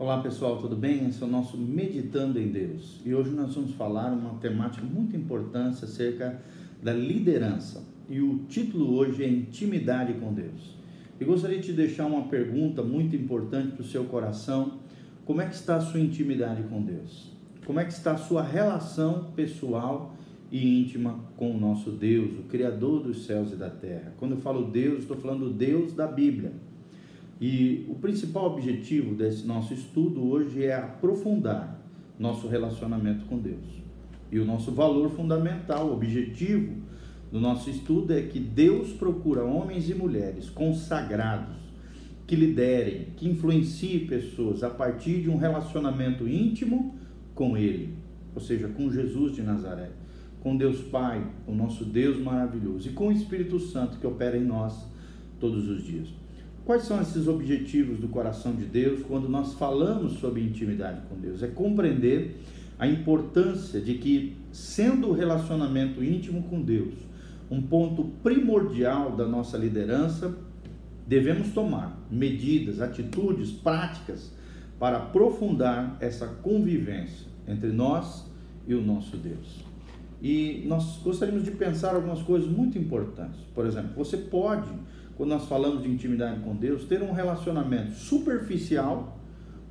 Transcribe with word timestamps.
Olá 0.00 0.22
pessoal, 0.22 0.56
tudo 0.56 0.74
bem? 0.74 1.06
Esse 1.08 1.22
é 1.22 1.26
o 1.26 1.28
nosso 1.28 1.58
Meditando 1.58 2.40
em 2.40 2.48
Deus 2.48 3.02
e 3.04 3.14
hoje 3.14 3.32
nós 3.32 3.54
vamos 3.54 3.74
falar 3.74 4.10
uma 4.10 4.32
temática 4.38 4.82
muito 4.82 5.14
importante 5.14 5.84
acerca 5.84 6.40
da 6.82 6.90
liderança 6.90 7.84
e 8.08 8.18
o 8.18 8.38
título 8.48 8.94
hoje 8.94 9.22
é 9.22 9.28
Intimidade 9.28 10.14
com 10.14 10.32
Deus. 10.32 10.74
E 11.20 11.24
gostaria 11.26 11.58
de 11.58 11.66
te 11.66 11.72
deixar 11.74 12.06
uma 12.06 12.28
pergunta 12.28 12.82
muito 12.82 13.14
importante 13.14 13.72
para 13.72 13.82
o 13.82 13.86
seu 13.86 14.04
coração: 14.04 14.78
como 15.26 15.42
é 15.42 15.46
que 15.46 15.54
está 15.54 15.76
a 15.76 15.80
sua 15.82 16.00
intimidade 16.00 16.62
com 16.62 16.80
Deus? 16.80 17.36
Como 17.66 17.78
é 17.78 17.84
que 17.84 17.92
está 17.92 18.12
a 18.12 18.16
sua 18.16 18.42
relação 18.42 19.32
pessoal 19.36 20.16
e 20.50 20.80
íntima 20.80 21.20
com 21.36 21.54
o 21.54 21.60
nosso 21.60 21.90
Deus, 21.90 22.38
o 22.38 22.44
Criador 22.44 23.02
dos 23.02 23.26
céus 23.26 23.52
e 23.52 23.56
da 23.56 23.68
terra? 23.68 24.14
Quando 24.16 24.32
eu 24.32 24.38
falo 24.38 24.70
Deus, 24.70 25.00
estou 25.00 25.18
falando 25.18 25.50
Deus 25.50 25.92
da 25.92 26.06
Bíblia 26.06 26.69
e 27.40 27.86
o 27.88 27.94
principal 27.94 28.52
objetivo 28.52 29.14
desse 29.14 29.46
nosso 29.46 29.72
estudo 29.72 30.28
hoje 30.28 30.64
é 30.64 30.74
aprofundar 30.74 31.80
nosso 32.18 32.46
relacionamento 32.46 33.24
com 33.24 33.38
Deus. 33.38 33.64
E 34.30 34.38
o 34.38 34.44
nosso 34.44 34.70
valor 34.72 35.10
fundamental, 35.10 35.90
objetivo 35.90 36.74
do 37.32 37.40
nosso 37.40 37.70
estudo 37.70 38.12
é 38.12 38.20
que 38.22 38.38
Deus 38.38 38.92
procura 38.92 39.42
homens 39.42 39.88
e 39.88 39.94
mulheres 39.94 40.50
consagrados 40.50 41.56
que 42.26 42.36
liderem, 42.36 43.06
que 43.16 43.28
influenciem 43.28 44.06
pessoas 44.06 44.62
a 44.62 44.68
partir 44.68 45.22
de 45.22 45.30
um 45.30 45.36
relacionamento 45.36 46.28
íntimo 46.28 46.94
com 47.34 47.56
Ele, 47.56 47.94
ou 48.34 48.40
seja, 48.40 48.68
com 48.68 48.90
Jesus 48.90 49.34
de 49.34 49.42
Nazaré, 49.42 49.90
com 50.40 50.56
Deus 50.56 50.80
Pai, 50.82 51.26
o 51.46 51.52
nosso 51.52 51.84
Deus 51.84 52.20
maravilhoso, 52.20 52.88
e 52.88 52.92
com 52.92 53.08
o 53.08 53.12
Espírito 53.12 53.58
Santo 53.58 53.98
que 53.98 54.06
opera 54.06 54.36
em 54.36 54.44
nós 54.44 54.86
todos 55.40 55.68
os 55.68 55.82
dias. 55.82 56.08
Quais 56.64 56.82
são 56.82 57.00
esses 57.00 57.26
objetivos 57.26 57.98
do 57.98 58.08
coração 58.08 58.54
de 58.54 58.64
Deus 58.64 59.00
quando 59.06 59.28
nós 59.28 59.54
falamos 59.54 60.14
sobre 60.14 60.42
intimidade 60.42 61.00
com 61.08 61.16
Deus? 61.16 61.42
É 61.42 61.48
compreender 61.48 62.36
a 62.78 62.86
importância 62.86 63.80
de 63.80 63.94
que, 63.94 64.36
sendo 64.52 65.08
o 65.08 65.12
relacionamento 65.12 66.02
íntimo 66.02 66.42
com 66.44 66.60
Deus 66.62 66.94
um 67.50 67.60
ponto 67.60 68.04
primordial 68.22 69.16
da 69.16 69.26
nossa 69.26 69.58
liderança, 69.58 70.36
devemos 71.06 71.48
tomar 71.48 71.98
medidas, 72.08 72.80
atitudes, 72.80 73.50
práticas 73.50 74.30
para 74.78 74.98
aprofundar 74.98 75.96
essa 76.00 76.26
convivência 76.26 77.26
entre 77.48 77.70
nós 77.70 78.24
e 78.66 78.74
o 78.74 78.80
nosso 78.80 79.16
Deus. 79.16 79.64
E 80.22 80.62
nós 80.66 81.00
gostaríamos 81.02 81.44
de 81.44 81.50
pensar 81.50 81.94
algumas 81.94 82.22
coisas 82.22 82.48
muito 82.48 82.78
importantes. 82.78 83.40
Por 83.54 83.66
exemplo, 83.66 83.90
você 83.96 84.16
pode 84.16 84.70
quando 85.16 85.30
nós 85.30 85.46
falamos 85.46 85.82
de 85.82 85.90
intimidade 85.90 86.40
com 86.40 86.54
Deus, 86.54 86.84
ter 86.84 87.02
um 87.02 87.12
relacionamento 87.12 87.92
superficial, 87.92 89.18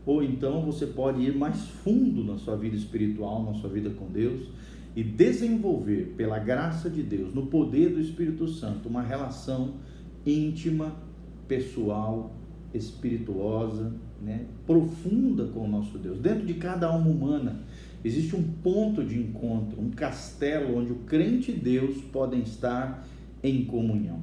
ou 0.05 0.23
então 0.23 0.61
você 0.61 0.85
pode 0.85 1.21
ir 1.21 1.35
mais 1.35 1.67
fundo 1.83 2.23
na 2.23 2.37
sua 2.37 2.55
vida 2.55 2.75
espiritual, 2.75 3.43
na 3.43 3.53
sua 3.53 3.69
vida 3.69 3.89
com 3.89 4.07
Deus, 4.07 4.47
e 4.95 5.03
desenvolver, 5.03 6.13
pela 6.17 6.39
graça 6.39 6.89
de 6.89 7.03
Deus, 7.03 7.33
no 7.33 7.47
poder 7.47 7.89
do 7.89 7.99
Espírito 7.99 8.47
Santo, 8.47 8.89
uma 8.89 9.01
relação 9.01 9.75
íntima, 10.25 10.95
pessoal, 11.47 12.35
espirituosa, 12.73 13.93
né, 14.21 14.45
profunda 14.65 15.45
com 15.47 15.61
o 15.61 15.67
nosso 15.67 15.97
Deus. 15.97 16.19
Dentro 16.19 16.45
de 16.45 16.55
cada 16.55 16.87
alma 16.87 17.09
humana 17.09 17.61
existe 18.03 18.35
um 18.35 18.43
ponto 18.43 19.03
de 19.03 19.19
encontro, 19.19 19.81
um 19.81 19.89
castelo 19.89 20.77
onde 20.77 20.91
o 20.91 20.97
crente 20.97 21.51
e 21.51 21.55
Deus 21.55 22.01
podem 22.11 22.41
estar 22.41 23.05
em 23.41 23.65
comunhão. 23.65 24.19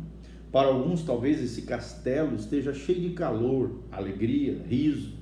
Para 0.56 0.68
alguns, 0.68 1.02
talvez 1.02 1.42
esse 1.42 1.60
castelo 1.60 2.34
esteja 2.34 2.72
cheio 2.72 2.98
de 2.98 3.10
calor, 3.10 3.72
alegria, 3.92 4.58
riso. 4.66 5.12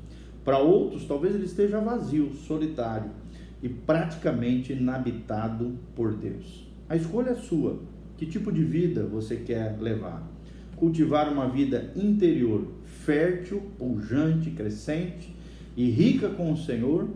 Para 0.45 0.61
outros, 0.61 1.07
talvez 1.07 1.35
ele 1.35 1.47
esteja 1.47 1.81
vazio, 1.81 2.33
solitário 2.33 3.11
e 3.61 3.69
praticamente 3.69 4.73
inabitado 4.73 5.77
por 5.97 6.15
Deus. 6.15 6.69
A 6.89 6.95
escolha 6.95 7.31
é 7.31 7.35
sua. 7.35 7.81
Que 8.17 8.27
tipo 8.27 8.53
de 8.53 8.63
vida 8.63 9.05
você 9.05 9.35
quer 9.35 9.77
levar? 9.81 10.23
Cultivar 10.77 11.29
uma 11.33 11.49
vida 11.49 11.91
interior 11.97 12.69
fértil, 13.05 13.61
pujante, 13.77 14.53
crescente 14.53 15.35
e 15.77 15.91
rica 15.91 16.29
com 16.29 16.53
o 16.53 16.57
Senhor 16.57 17.09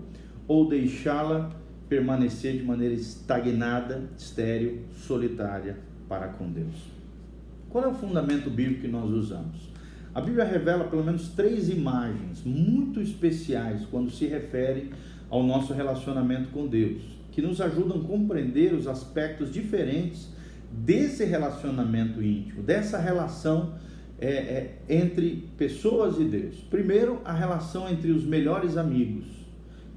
ou 0.48 0.68
deixá-la 0.68 1.52
permanecer 1.88 2.58
de 2.58 2.64
maneira 2.64 2.94
estagnada, 2.94 4.10
estéril, 4.18 4.80
solitária 5.06 5.78
para 6.08 6.26
com 6.26 6.50
Deus? 6.50 6.98
Qual 7.70 7.84
é 7.84 7.86
o 7.88 7.94
fundamento 7.94 8.48
bíblico 8.48 8.82
que 8.82 8.88
nós 8.88 9.10
usamos? 9.10 9.68
A 10.14 10.20
Bíblia 10.20 10.44
revela 10.44 10.84
pelo 10.84 11.04
menos 11.04 11.28
três 11.28 11.68
imagens 11.68 12.42
muito 12.44 13.00
especiais 13.00 13.84
quando 13.90 14.10
se 14.10 14.26
refere 14.26 14.90
ao 15.28 15.42
nosso 15.42 15.74
relacionamento 15.74 16.48
com 16.48 16.66
Deus, 16.66 17.02
que 17.30 17.42
nos 17.42 17.60
ajudam 17.60 18.00
a 18.00 18.04
compreender 18.04 18.72
os 18.72 18.86
aspectos 18.86 19.52
diferentes 19.52 20.28
desse 20.72 21.24
relacionamento 21.24 22.22
íntimo, 22.22 22.62
dessa 22.62 22.98
relação 22.98 23.74
é, 24.18 24.28
é, 24.28 24.78
entre 24.88 25.48
pessoas 25.56 26.18
e 26.18 26.24
Deus. 26.24 26.56
Primeiro, 26.70 27.20
a 27.24 27.32
relação 27.32 27.88
entre 27.88 28.10
os 28.10 28.24
melhores 28.24 28.76
amigos. 28.76 29.26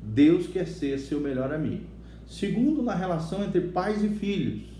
Deus 0.03 0.47
quer 0.47 0.67
ser 0.67 0.99
seu 0.99 1.19
melhor 1.19 1.53
amigo. 1.53 1.85
Segundo, 2.27 2.83
na 2.83 2.93
relação 2.93 3.43
entre 3.43 3.61
pais 3.61 4.03
e 4.03 4.09
filhos. 4.09 4.70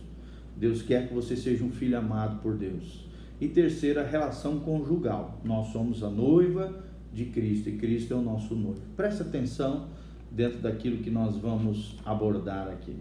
Deus 0.55 0.81
quer 0.81 1.07
que 1.07 1.13
você 1.13 1.35
seja 1.35 1.63
um 1.63 1.71
filho 1.71 1.97
amado 1.97 2.41
por 2.41 2.55
Deus. 2.55 3.05
E 3.39 3.47
terceira, 3.47 4.03
relação 4.05 4.59
conjugal. 4.59 5.41
Nós 5.43 5.67
somos 5.67 6.03
a 6.03 6.09
noiva 6.09 6.83
de 7.13 7.25
Cristo 7.25 7.69
e 7.69 7.77
Cristo 7.77 8.13
é 8.13 8.17
o 8.17 8.21
nosso 8.21 8.55
noivo. 8.55 8.81
Preste 8.95 9.23
atenção 9.23 9.87
dentro 10.31 10.59
daquilo 10.59 11.03
que 11.03 11.09
nós 11.09 11.35
vamos 11.37 11.97
abordar 12.05 12.67
aqui. 12.67 12.95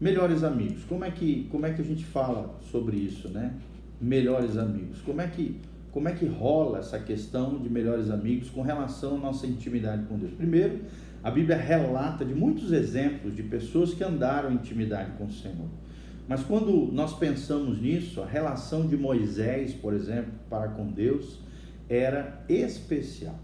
Melhores 0.00 0.44
amigos. 0.44 0.84
Como 0.84 1.04
é 1.04 1.10
que 1.10 1.48
como 1.50 1.66
é 1.66 1.72
que 1.72 1.80
a 1.80 1.84
gente 1.84 2.04
fala 2.04 2.58
sobre 2.70 2.96
isso, 2.96 3.28
né? 3.28 3.54
Melhores 4.00 4.56
amigos. 4.56 5.00
Como 5.00 5.20
é 5.20 5.26
que 5.26 5.60
como 5.90 6.08
é 6.08 6.12
que 6.12 6.26
rola 6.26 6.80
essa 6.80 6.98
questão 6.98 7.58
de 7.58 7.70
melhores 7.70 8.10
amigos 8.10 8.50
com 8.50 8.62
relação 8.62 9.16
à 9.16 9.18
nossa 9.18 9.46
intimidade 9.46 10.04
com 10.06 10.18
Deus? 10.18 10.32
Primeiro, 10.32 10.80
a 11.22 11.30
Bíblia 11.30 11.56
relata 11.56 12.24
de 12.24 12.34
muitos 12.34 12.72
exemplos 12.72 13.34
de 13.34 13.44
pessoas 13.44 13.94
que 13.94 14.02
andaram 14.02 14.50
em 14.50 14.56
intimidade 14.56 15.12
com 15.12 15.24
o 15.24 15.32
Senhor. 15.32 15.68
Mas 16.26 16.42
quando 16.42 16.90
nós 16.92 17.16
pensamos 17.18 17.80
nisso, 17.80 18.22
a 18.22 18.26
relação 18.26 18.86
de 18.86 18.96
Moisés, 18.96 19.74
por 19.74 19.92
exemplo, 19.92 20.32
para 20.48 20.68
com 20.68 20.86
Deus 20.86 21.38
era 21.88 22.42
especial. 22.48 23.38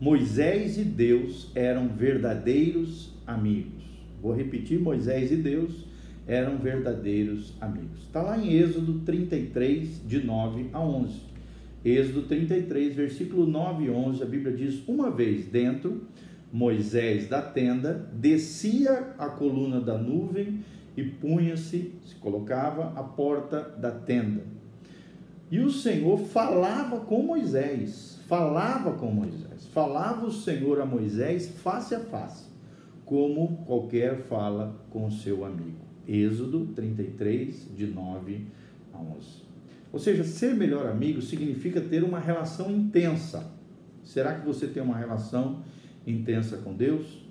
Moisés 0.00 0.76
e 0.76 0.82
Deus 0.82 1.50
eram 1.54 1.88
verdadeiros 1.88 3.12
amigos. 3.26 3.84
Vou 4.20 4.34
repetir: 4.34 4.80
Moisés 4.80 5.30
e 5.30 5.36
Deus 5.36 5.86
eram 6.26 6.58
verdadeiros 6.58 7.54
amigos. 7.60 8.02
Está 8.02 8.22
lá 8.22 8.38
em 8.38 8.52
Êxodo 8.52 9.00
33, 9.00 10.02
de 10.06 10.24
9 10.24 10.70
a 10.72 10.80
11. 10.80 11.20
Êxodo 11.84 12.22
33, 12.22 12.94
versículo 12.94 13.46
9 13.46 13.84
e 13.84 13.90
11, 13.90 14.22
a 14.22 14.26
Bíblia 14.26 14.56
diz: 14.56 14.82
Uma 14.88 15.10
vez 15.10 15.46
dentro, 15.46 16.02
Moisés 16.52 17.28
da 17.28 17.42
tenda 17.42 18.08
descia 18.12 19.14
a 19.18 19.28
coluna 19.28 19.80
da 19.80 19.98
nuvem 19.98 20.64
e 20.96 21.02
punha-se, 21.02 21.92
se 22.04 22.14
colocava 22.16 22.92
à 22.98 23.02
porta 23.02 23.60
da 23.78 23.90
tenda. 23.90 24.42
E 25.50 25.60
o 25.60 25.70
Senhor 25.70 26.18
falava 26.18 27.00
com 27.00 27.22
Moisés, 27.22 28.20
falava 28.26 28.92
com 28.92 29.10
Moisés, 29.10 29.66
falava 29.66 30.26
o 30.26 30.32
Senhor 30.32 30.80
a 30.80 30.86
Moisés 30.86 31.48
face 31.62 31.94
a 31.94 32.00
face, 32.00 32.48
como 33.04 33.58
qualquer 33.66 34.16
fala 34.22 34.74
com 34.90 35.10
seu 35.10 35.44
amigo. 35.44 35.84
Êxodo 36.06 36.66
33, 36.74 37.68
de 37.74 37.86
9 37.86 38.46
a 38.92 38.98
11. 38.98 39.44
Ou 39.92 39.98
seja, 39.98 40.24
ser 40.24 40.54
melhor 40.54 40.86
amigo 40.86 41.22
significa 41.22 41.80
ter 41.80 42.02
uma 42.02 42.18
relação 42.18 42.70
intensa. 42.70 43.50
Será 44.02 44.34
que 44.34 44.44
você 44.44 44.66
tem 44.66 44.82
uma 44.82 44.96
relação 44.96 45.62
intensa 46.06 46.56
com 46.58 46.74
Deus? 46.74 47.24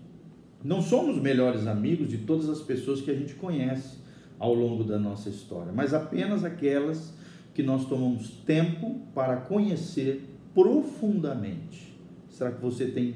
Não 0.63 0.81
somos 0.81 1.21
melhores 1.21 1.67
amigos 1.67 2.07
de 2.07 2.19
todas 2.19 2.47
as 2.47 2.61
pessoas 2.61 3.01
que 3.01 3.11
a 3.11 3.13
gente 3.13 3.33
conhece 3.33 3.97
ao 4.39 4.53
longo 4.53 4.83
da 4.83 4.97
nossa 4.97 5.29
história, 5.29 5.73
mas 5.73 5.93
apenas 5.93 6.45
aquelas 6.45 7.13
que 7.53 7.61
nós 7.61 7.85
tomamos 7.85 8.29
tempo 8.45 9.01
para 9.13 9.37
conhecer 9.37 10.23
profundamente. 10.53 11.93
Será 12.29 12.51
que 12.51 12.61
você 12.61 12.85
tem 12.85 13.15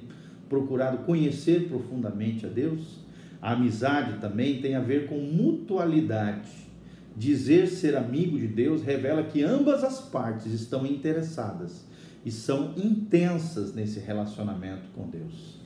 procurado 0.49 0.99
conhecer 0.99 1.69
profundamente 1.69 2.45
a 2.45 2.49
Deus? 2.49 2.99
A 3.41 3.53
amizade 3.53 4.19
também 4.19 4.61
tem 4.61 4.75
a 4.75 4.81
ver 4.81 5.07
com 5.07 5.17
mutualidade. 5.17 6.67
Dizer 7.15 7.67
ser 7.67 7.95
amigo 7.95 8.38
de 8.38 8.47
Deus 8.47 8.83
revela 8.83 9.23
que 9.23 9.41
ambas 9.41 9.83
as 9.83 10.01
partes 10.01 10.51
estão 10.51 10.85
interessadas 10.85 11.85
e 12.25 12.31
são 12.31 12.73
intensas 12.75 13.73
nesse 13.73 13.99
relacionamento 13.99 14.89
com 14.94 15.09
Deus. 15.09 15.56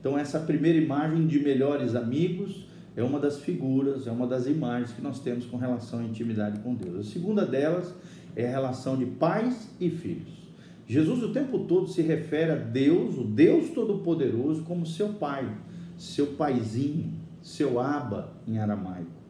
Então, 0.00 0.18
essa 0.18 0.40
primeira 0.40 0.78
imagem 0.78 1.26
de 1.26 1.38
melhores 1.38 1.94
amigos 1.94 2.66
é 2.96 3.02
uma 3.02 3.20
das 3.20 3.40
figuras, 3.40 4.06
é 4.06 4.10
uma 4.10 4.26
das 4.26 4.46
imagens 4.46 4.92
que 4.92 5.02
nós 5.02 5.20
temos 5.20 5.44
com 5.44 5.58
relação 5.58 6.00
à 6.00 6.02
intimidade 6.02 6.58
com 6.60 6.74
Deus. 6.74 7.06
A 7.06 7.10
segunda 7.10 7.44
delas 7.44 7.94
é 8.34 8.46
a 8.46 8.50
relação 8.50 8.96
de 8.96 9.04
pais 9.04 9.68
e 9.78 9.90
filhos. 9.90 10.40
Jesus 10.86 11.22
o 11.22 11.32
tempo 11.32 11.60
todo 11.60 11.86
se 11.86 12.02
refere 12.02 12.50
a 12.50 12.56
Deus, 12.56 13.16
o 13.16 13.24
Deus 13.24 13.70
Todo-Poderoso, 13.70 14.62
como 14.62 14.84
seu 14.84 15.10
pai, 15.10 15.48
seu 15.96 16.28
paizinho, 16.28 17.12
seu 17.42 17.78
aba 17.78 18.32
em 18.48 18.58
aramaico. 18.58 19.20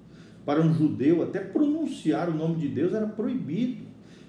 Para 0.46 0.62
um 0.62 0.72
judeu, 0.72 1.22
até 1.22 1.38
pronunciar 1.40 2.28
o 2.30 2.34
nome 2.34 2.56
de 2.56 2.68
Deus 2.68 2.94
era 2.94 3.06
proibido. 3.06 3.84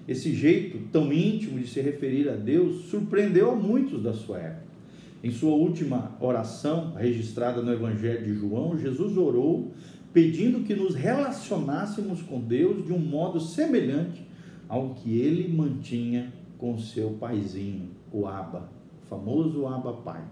Esse 0.06 0.34
jeito 0.34 0.78
tão 0.92 1.12
íntimo 1.12 1.58
de 1.58 1.66
se 1.68 1.80
referir 1.80 2.28
a 2.28 2.34
Deus 2.34 2.86
surpreendeu 2.90 3.52
a 3.52 3.54
muitos 3.54 4.02
da 4.02 4.12
sua 4.12 4.38
época. 4.38 4.71
Em 5.22 5.30
sua 5.30 5.54
última 5.54 6.16
oração, 6.20 6.94
registrada 6.94 7.62
no 7.62 7.72
Evangelho 7.72 8.24
de 8.24 8.34
João, 8.34 8.76
Jesus 8.76 9.16
orou 9.16 9.72
pedindo 10.12 10.64
que 10.64 10.74
nos 10.74 10.94
relacionássemos 10.94 12.20
com 12.22 12.40
Deus 12.40 12.84
de 12.84 12.92
um 12.92 12.98
modo 12.98 13.38
semelhante 13.38 14.26
ao 14.68 14.94
que 14.94 15.16
ele 15.20 15.46
mantinha 15.52 16.32
com 16.58 16.76
seu 16.76 17.10
paizinho, 17.10 17.90
o 18.12 18.26
Abba, 18.26 18.68
o 19.02 19.06
famoso 19.06 19.66
Abba 19.66 19.92
Pai. 19.92 20.24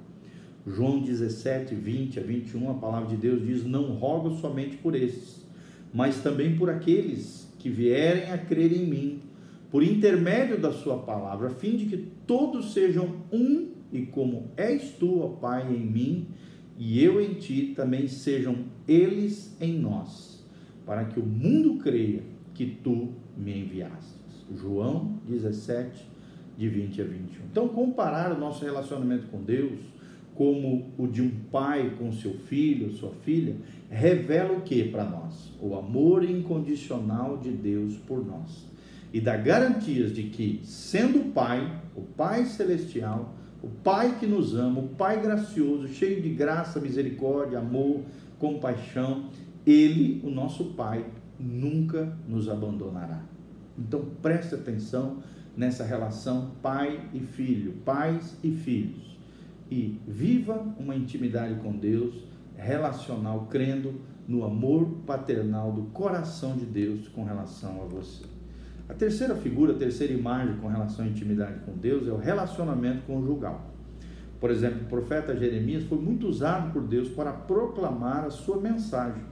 João 0.66 1.00
17, 1.00 1.74
20 1.74 2.18
a 2.18 2.22
21, 2.22 2.70
a 2.70 2.74
palavra 2.74 3.08
de 3.08 3.16
Deus 3.16 3.46
diz: 3.46 3.64
Não 3.64 3.94
rogo 3.94 4.36
somente 4.36 4.76
por 4.76 4.94
estes, 4.94 5.46
mas 5.94 6.20
também 6.22 6.56
por 6.56 6.68
aqueles 6.68 7.48
que 7.58 7.70
vierem 7.70 8.30
a 8.30 8.38
crer 8.38 8.72
em 8.72 8.86
mim, 8.86 9.22
por 9.70 9.82
intermédio 9.82 10.60
da 10.60 10.72
Sua 10.72 10.98
palavra, 10.98 11.48
a 11.48 11.50
fim 11.50 11.76
de 11.76 11.86
que 11.86 11.96
todos 12.26 12.72
sejam 12.72 13.16
um, 13.32 13.70
e 13.92 14.02
como 14.02 14.50
és 14.56 14.92
tu, 14.98 15.20
ó 15.20 15.28
Pai, 15.28 15.72
em 15.72 15.84
mim, 15.84 16.26
e 16.78 17.02
eu 17.02 17.20
em 17.20 17.34
ti, 17.34 17.72
também 17.76 18.08
sejam 18.08 18.64
eles 18.88 19.56
em 19.60 19.78
nós, 19.78 20.44
para 20.86 21.04
que 21.04 21.20
o 21.20 21.24
mundo 21.24 21.76
creia 21.78 22.22
que 22.54 22.66
tu 22.66 23.10
me 23.36 23.60
enviaste. 23.60 24.18
João 24.56 25.20
17, 25.28 26.08
de 26.56 26.68
20 26.68 27.00
a 27.00 27.04
21. 27.04 27.44
Então, 27.50 27.68
comparar 27.68 28.32
o 28.32 28.38
nosso 28.38 28.64
relacionamento 28.64 29.26
com 29.28 29.42
Deus 29.42 29.78
como 30.34 30.90
o 30.96 31.06
de 31.06 31.20
um 31.20 31.30
pai 31.50 31.94
com 31.98 32.10
seu 32.12 32.32
filho, 32.32 32.90
sua 32.92 33.10
filha, 33.10 33.56
revela 33.90 34.56
o 34.56 34.62
que 34.62 34.84
para 34.84 35.04
nós? 35.04 35.52
O 35.60 35.74
amor 35.76 36.24
incondicional 36.24 37.36
de 37.36 37.50
Deus 37.50 37.96
por 37.98 38.24
nós. 38.24 38.66
E 39.12 39.20
dá 39.20 39.36
garantias 39.36 40.12
de 40.12 40.24
que, 40.24 40.60
sendo 40.64 41.32
Pai, 41.32 41.80
o 41.96 42.02
Pai 42.02 42.44
Celestial, 42.44 43.34
o 43.62 43.68
Pai 43.68 44.16
que 44.18 44.26
nos 44.26 44.54
ama, 44.54 44.80
o 44.80 44.88
Pai 44.88 45.20
gracioso, 45.20 45.88
cheio 45.88 46.22
de 46.22 46.30
graça, 46.30 46.80
misericórdia, 46.80 47.58
amor, 47.58 48.02
compaixão, 48.38 49.30
Ele, 49.66 50.20
o 50.24 50.30
nosso 50.30 50.66
Pai, 50.74 51.04
nunca 51.38 52.16
nos 52.28 52.48
abandonará. 52.48 53.22
Então 53.78 54.04
preste 54.20 54.54
atenção 54.54 55.18
nessa 55.56 55.84
relação 55.84 56.52
pai 56.62 57.08
e 57.12 57.20
filho, 57.20 57.72
pais 57.84 58.36
e 58.42 58.50
filhos. 58.50 59.18
E 59.70 60.00
viva 60.06 60.74
uma 60.78 60.94
intimidade 60.94 61.54
com 61.60 61.72
Deus, 61.72 62.24
relacional, 62.56 63.46
crendo 63.50 64.00
no 64.28 64.44
amor 64.44 64.86
paternal 65.06 65.72
do 65.72 65.84
coração 65.84 66.56
de 66.56 66.66
Deus 66.66 67.08
com 67.08 67.24
relação 67.24 67.82
a 67.82 67.84
você. 67.84 68.24
A 68.90 68.92
terceira 68.92 69.36
figura, 69.36 69.72
a 69.72 69.76
terceira 69.76 70.12
imagem 70.12 70.56
com 70.56 70.66
relação 70.66 71.04
à 71.04 71.08
intimidade 71.08 71.60
com 71.60 71.76
Deus 71.76 72.08
é 72.08 72.10
o 72.10 72.16
relacionamento 72.16 73.02
conjugal. 73.06 73.72
Por 74.40 74.50
exemplo, 74.50 74.80
o 74.82 74.86
profeta 74.86 75.36
Jeremias 75.36 75.84
foi 75.84 75.98
muito 75.98 76.26
usado 76.26 76.72
por 76.72 76.82
Deus 76.82 77.08
para 77.08 77.30
proclamar 77.32 78.24
a 78.24 78.30
sua 78.30 78.60
mensagem. 78.60 79.22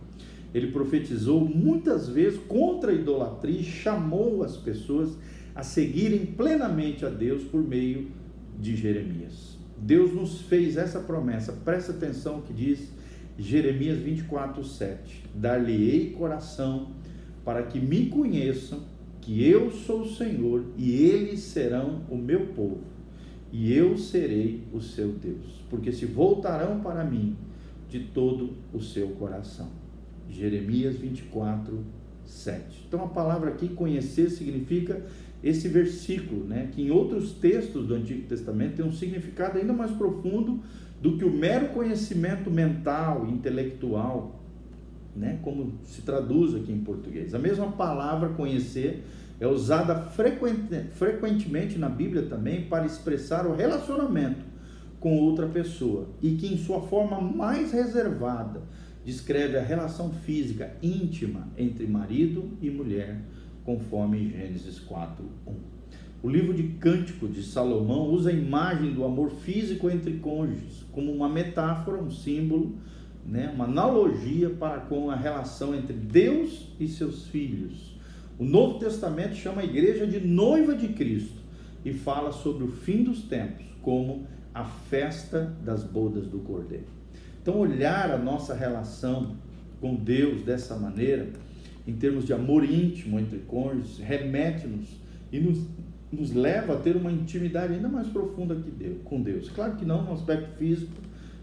Ele 0.54 0.70
profetizou 0.70 1.44
muitas 1.44 2.08
vezes 2.08 2.38
contra 2.46 2.92
a 2.92 2.94
idolatria 2.94 3.58
e 3.58 3.64
chamou 3.64 4.44
as 4.44 4.56
pessoas 4.56 5.18
a 5.56 5.64
seguirem 5.64 6.24
plenamente 6.24 7.04
a 7.04 7.08
Deus 7.08 7.42
por 7.42 7.60
meio 7.60 8.12
de 8.60 8.76
Jeremias. 8.76 9.58
Deus 9.76 10.14
nos 10.14 10.40
fez 10.42 10.76
essa 10.76 11.00
promessa, 11.00 11.52
presta 11.52 11.90
atenção 11.90 12.42
que 12.42 12.52
diz 12.52 12.92
Jeremias 13.36 13.98
24, 13.98 14.62
7: 14.62 15.24
Dar-lhe-ei 15.34 16.10
coração 16.12 16.92
para 17.44 17.64
que 17.64 17.80
me 17.80 18.06
conheçam, 18.06 18.82
que 19.28 19.46
eu 19.46 19.70
sou 19.70 20.00
o 20.00 20.08
Senhor 20.08 20.64
e 20.74 20.90
eles 20.90 21.40
serão 21.40 22.00
o 22.08 22.16
meu 22.16 22.46
povo, 22.46 22.80
e 23.52 23.74
eu 23.74 23.98
serei 23.98 24.64
o 24.72 24.80
seu 24.80 25.12
Deus, 25.12 25.62
porque 25.68 25.92
se 25.92 26.06
voltarão 26.06 26.80
para 26.80 27.04
mim 27.04 27.36
de 27.90 28.00
todo 28.00 28.54
o 28.72 28.80
seu 28.80 29.08
coração. 29.08 29.68
Jeremias 30.30 30.96
24, 30.96 31.78
7. 32.24 32.86
Então 32.88 33.04
a 33.04 33.08
palavra 33.08 33.50
aqui 33.50 33.68
conhecer 33.68 34.30
significa 34.30 35.04
esse 35.44 35.68
versículo, 35.68 36.46
né, 36.46 36.70
que 36.72 36.80
em 36.80 36.90
outros 36.90 37.32
textos 37.32 37.86
do 37.86 37.96
Antigo 37.96 38.26
Testamento 38.26 38.76
tem 38.76 38.86
um 38.86 38.92
significado 38.92 39.58
ainda 39.58 39.74
mais 39.74 39.90
profundo 39.90 40.60
do 41.02 41.18
que 41.18 41.24
o 41.26 41.30
mero 41.30 41.68
conhecimento 41.74 42.50
mental, 42.50 43.28
intelectual, 43.28 44.37
né, 45.18 45.38
como 45.42 45.74
se 45.84 46.02
traduz 46.02 46.54
aqui 46.54 46.72
em 46.72 46.80
português. 46.80 47.34
A 47.34 47.38
mesma 47.38 47.72
palavra 47.72 48.30
conhecer 48.30 49.04
é 49.40 49.46
usada 49.46 49.94
frequente, 49.94 50.84
frequentemente 50.92 51.78
na 51.78 51.88
Bíblia 51.88 52.22
também 52.22 52.62
para 52.62 52.86
expressar 52.86 53.46
o 53.46 53.54
relacionamento 53.54 54.46
com 55.00 55.16
outra 55.18 55.46
pessoa 55.46 56.08
e 56.22 56.32
que 56.32 56.52
em 56.52 56.56
sua 56.56 56.80
forma 56.82 57.20
mais 57.20 57.72
reservada 57.72 58.62
descreve 59.04 59.56
a 59.56 59.62
relação 59.62 60.10
física 60.10 60.72
íntima 60.82 61.48
entre 61.56 61.86
marido 61.86 62.50
e 62.60 62.68
mulher 62.68 63.20
conforme 63.64 64.30
Gênesis 64.30 64.78
4, 64.80 65.24
1. 65.46 65.54
O 66.20 66.28
livro 66.28 66.52
de 66.52 66.64
Cântico 66.64 67.28
de 67.28 67.44
Salomão 67.44 68.10
usa 68.10 68.30
a 68.30 68.32
imagem 68.32 68.92
do 68.92 69.04
amor 69.04 69.30
físico 69.30 69.88
entre 69.88 70.14
cônjuges 70.14 70.84
como 70.90 71.12
uma 71.12 71.28
metáfora, 71.28 72.02
um 72.02 72.10
símbolo, 72.10 72.76
né, 73.26 73.50
uma 73.54 73.64
analogia 73.64 74.50
para 74.50 74.80
com 74.80 75.10
a 75.10 75.16
relação 75.16 75.74
entre 75.74 75.92
Deus 75.92 76.68
e 76.80 76.88
seus 76.88 77.26
filhos. 77.26 77.96
O 78.38 78.44
Novo 78.44 78.78
Testamento 78.78 79.34
chama 79.34 79.62
a 79.62 79.64
igreja 79.64 80.06
de 80.06 80.20
noiva 80.20 80.74
de 80.74 80.88
Cristo 80.88 81.40
e 81.84 81.92
fala 81.92 82.32
sobre 82.32 82.64
o 82.64 82.68
fim 82.68 83.02
dos 83.02 83.22
tempos 83.22 83.66
como 83.82 84.26
a 84.54 84.64
festa 84.64 85.56
das 85.64 85.84
bodas 85.84 86.26
do 86.26 86.38
Cordeiro. 86.40 86.86
Então, 87.40 87.58
olhar 87.58 88.10
a 88.10 88.18
nossa 88.18 88.54
relação 88.54 89.36
com 89.80 89.94
Deus 89.94 90.42
dessa 90.42 90.76
maneira 90.76 91.30
em 91.86 91.94
termos 91.94 92.26
de 92.26 92.34
amor 92.34 92.64
íntimo 92.64 93.18
entre 93.18 93.38
cônjuges, 93.38 93.98
remete-nos 93.98 94.86
e 95.32 95.40
nos, 95.40 95.66
nos 96.12 96.34
leva 96.34 96.74
a 96.74 96.76
ter 96.76 96.96
uma 96.96 97.10
intimidade 97.10 97.72
ainda 97.72 97.88
mais 97.88 98.06
profunda 98.08 98.54
que 98.54 98.70
Deus, 98.70 98.98
com 99.04 99.22
Deus. 99.22 99.48
Claro 99.48 99.76
que 99.76 99.86
não 99.86 100.04
no 100.04 100.12
aspecto 100.12 100.50
físico, 100.58 100.92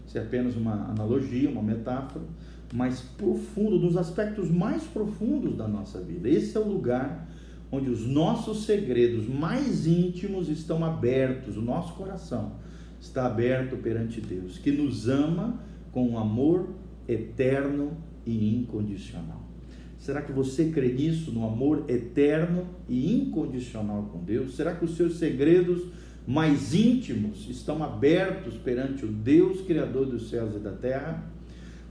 isso 0.06 0.16
é 0.16 0.20
apenas 0.20 0.56
uma 0.56 0.90
analogia, 0.90 1.50
uma 1.50 1.62
metáfora, 1.62 2.24
mas 2.72 3.00
profundo, 3.00 3.78
nos 3.78 3.96
aspectos 3.96 4.50
mais 4.50 4.84
profundos 4.84 5.56
da 5.56 5.66
nossa 5.66 6.00
vida. 6.00 6.28
Esse 6.28 6.56
é 6.56 6.60
o 6.60 6.68
lugar 6.68 7.28
onde 7.70 7.90
os 7.90 8.06
nossos 8.06 8.64
segredos 8.64 9.28
mais 9.28 9.86
íntimos 9.86 10.48
estão 10.48 10.84
abertos, 10.84 11.56
o 11.56 11.62
nosso 11.62 11.94
coração 11.94 12.52
está 13.00 13.26
aberto 13.26 13.76
perante 13.76 14.20
Deus, 14.20 14.58
que 14.58 14.70
nos 14.70 15.08
ama 15.08 15.60
com 15.92 16.08
um 16.08 16.18
amor 16.18 16.70
eterno 17.08 17.96
e 18.24 18.54
incondicional. 18.54 19.44
Será 19.98 20.22
que 20.22 20.32
você 20.32 20.70
crê 20.70 20.92
nisso, 20.92 21.32
no 21.32 21.44
amor 21.44 21.84
eterno 21.88 22.66
e 22.88 23.12
incondicional 23.12 24.04
com 24.12 24.22
Deus? 24.22 24.54
Será 24.54 24.74
que 24.74 24.84
os 24.84 24.96
seus 24.96 25.18
segredos 25.18 25.82
mais 26.26 26.74
íntimos 26.74 27.48
estão 27.48 27.82
abertos 27.82 28.54
perante 28.54 29.04
o 29.04 29.08
Deus 29.08 29.60
Criador 29.60 30.06
dos 30.06 30.28
céus 30.28 30.56
e 30.56 30.58
da 30.58 30.72
terra? 30.72 31.24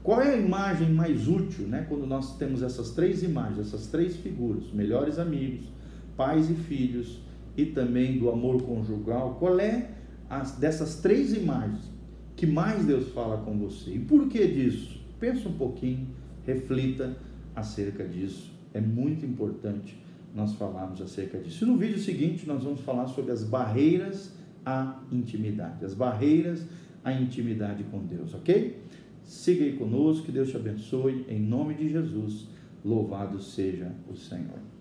Qual 0.03 0.21
é 0.21 0.33
a 0.33 0.37
imagem 0.37 0.91
mais 0.91 1.27
útil, 1.27 1.67
né? 1.67 1.85
Quando 1.87 2.05
nós 2.05 2.37
temos 2.37 2.61
essas 2.61 2.91
três 2.91 3.23
imagens, 3.23 3.59
essas 3.59 3.87
três 3.87 4.17
figuras, 4.17 4.71
melhores 4.71 5.17
amigos, 5.17 5.65
pais 6.17 6.49
e 6.49 6.53
filhos 6.53 7.19
e 7.57 7.65
também 7.65 8.19
do 8.19 8.29
amor 8.29 8.61
conjugal, 8.61 9.37
qual 9.39 9.59
é 9.59 9.89
as, 10.29 10.51
dessas 10.51 10.97
três 10.97 11.33
imagens 11.33 11.89
que 12.35 12.45
mais 12.45 12.85
Deus 12.85 13.09
fala 13.13 13.37
com 13.37 13.57
você? 13.57 13.91
E 13.91 13.99
por 13.99 14.27
que 14.27 14.45
disso? 14.45 14.99
Pensa 15.19 15.47
um 15.47 15.53
pouquinho, 15.53 16.07
reflita 16.45 17.17
acerca 17.55 18.03
disso. 18.03 18.51
É 18.73 18.81
muito 18.81 19.25
importante 19.25 19.97
nós 20.35 20.53
falarmos 20.53 21.01
acerca 21.01 21.39
disso. 21.39 21.63
E 21.63 21.67
no 21.67 21.77
vídeo 21.77 21.97
seguinte 21.97 22.45
nós 22.45 22.63
vamos 22.63 22.81
falar 22.81 23.07
sobre 23.07 23.31
as 23.31 23.43
barreiras 23.43 24.33
à 24.65 24.99
intimidade, 25.11 25.85
as 25.85 25.93
barreiras 25.93 26.67
à 27.03 27.13
intimidade 27.13 27.83
com 27.85 27.99
Deus, 28.05 28.33
ok? 28.33 28.83
Siga 29.23 29.63
aí 29.63 29.73
conosco, 29.73 30.25
que 30.25 30.31
Deus 30.31 30.49
te 30.49 30.57
abençoe, 30.57 31.25
em 31.29 31.39
nome 31.39 31.73
de 31.75 31.89
Jesus. 31.89 32.47
Louvado 32.83 33.41
seja 33.41 33.91
o 34.07 34.15
Senhor. 34.15 34.74